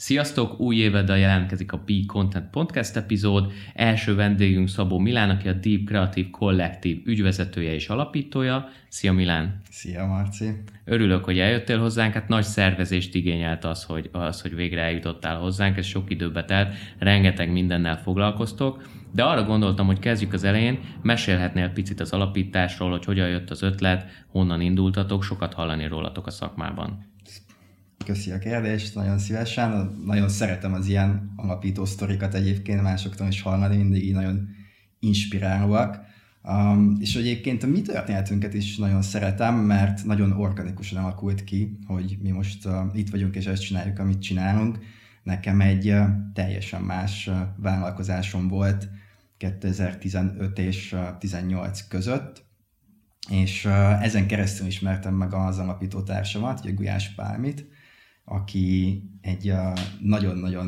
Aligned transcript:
Sziasztok! 0.00 0.60
Új 0.60 0.76
éveddel 0.76 1.18
jelentkezik 1.18 1.72
a 1.72 1.76
B 1.76 2.06
Content 2.06 2.50
Podcast 2.50 2.96
epizód. 2.96 3.52
Első 3.74 4.14
vendégünk 4.14 4.68
Szabó 4.68 4.98
Milán, 4.98 5.30
aki 5.30 5.48
a 5.48 5.52
Deep 5.52 5.84
Creative 5.84 6.28
Collective 6.30 7.00
ügyvezetője 7.04 7.74
és 7.74 7.88
alapítója. 7.88 8.68
Szia 8.88 9.12
Milán! 9.12 9.60
Szia 9.70 10.06
Marci! 10.06 10.62
Örülök, 10.84 11.24
hogy 11.24 11.38
eljöttél 11.38 11.78
hozzánk, 11.78 12.14
hát 12.14 12.28
nagy 12.28 12.44
szervezést 12.44 13.14
igényelt 13.14 13.64
az, 13.64 13.84
hogy, 13.84 14.08
az, 14.12 14.40
hogy 14.40 14.54
végre 14.54 14.80
eljutottál 14.80 15.36
hozzánk, 15.36 15.76
ez 15.76 15.86
sok 15.86 16.10
időbe 16.10 16.44
telt, 16.44 16.74
rengeteg 16.98 17.52
mindennel 17.52 17.98
foglalkoztok, 17.98 18.88
de 19.14 19.22
arra 19.22 19.42
gondoltam, 19.42 19.86
hogy 19.86 19.98
kezdjük 19.98 20.32
az 20.32 20.44
elején, 20.44 20.78
mesélhetnél 21.02 21.68
picit 21.68 22.00
az 22.00 22.12
alapításról, 22.12 22.90
hogy 22.90 23.04
hogyan 23.04 23.28
jött 23.28 23.50
az 23.50 23.62
ötlet, 23.62 24.24
honnan 24.26 24.60
indultatok, 24.60 25.22
sokat 25.22 25.54
hallani 25.54 25.86
rólatok 25.86 26.26
a 26.26 26.30
szakmában. 26.30 27.08
Köszi 28.10 28.30
a 28.30 28.38
kérdést, 28.38 28.94
nagyon 28.94 29.18
szívesen. 29.18 30.00
Nagyon 30.04 30.28
szeretem 30.28 30.72
az 30.72 30.86
ilyen 30.86 31.32
alapító 31.36 31.84
sztorikat 31.84 32.34
egyébként, 32.34 32.82
másoktól 32.82 33.28
is 33.28 33.42
hallani, 33.42 33.76
mindig 33.76 34.04
így 34.04 34.12
nagyon 34.12 34.48
inspirálóak. 34.98 36.00
Um, 36.42 36.96
és 37.00 37.14
egyébként 37.14 37.62
a 37.62 37.66
mi 37.66 37.82
történetünket 37.82 38.54
is 38.54 38.76
nagyon 38.76 39.02
szeretem, 39.02 39.54
mert 39.54 40.04
nagyon 40.04 40.32
organikusan 40.32 41.02
alakult 41.04 41.44
ki, 41.44 41.78
hogy 41.86 42.18
mi 42.22 42.30
most 42.30 42.66
uh, 42.66 42.74
itt 42.92 43.10
vagyunk 43.10 43.36
és 43.36 43.46
ezt 43.46 43.62
csináljuk, 43.62 43.98
amit 43.98 44.22
csinálunk. 44.22 44.78
Nekem 45.22 45.60
egy 45.60 45.90
uh, 45.90 46.06
teljesen 46.34 46.82
más 46.82 47.26
uh, 47.26 47.36
vállalkozásom 47.56 48.48
volt 48.48 48.88
2015 49.36 50.58
és 50.58 50.92
uh, 50.92 51.18
18 51.18 51.88
között, 51.88 52.44
és 53.28 53.64
uh, 53.64 54.02
ezen 54.02 54.26
keresztül 54.26 54.66
ismertem 54.66 55.14
meg 55.14 55.34
az 55.34 55.58
alapító 55.58 56.02
társamat, 56.02 56.60
ugye 56.60 56.72
Gulyás 56.72 57.14
Pálmit, 57.14 57.78
aki 58.30 59.02
egy 59.20 59.52
nagyon-nagyon 60.00 60.66